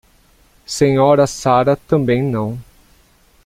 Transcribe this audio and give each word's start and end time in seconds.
Sra 0.65 1.27
Sarah 1.27 1.75
também 1.75 2.23
não. 2.23 2.57